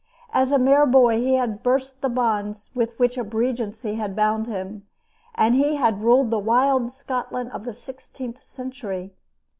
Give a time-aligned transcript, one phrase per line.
[0.33, 4.47] As a mere boy he had burst the bonds with which a regency had bound
[4.47, 4.87] him,
[5.35, 9.13] and he had ruled the wild Scotland of the sixteenth century.